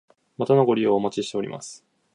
[0.39, 1.85] またのご利用お待ちしております。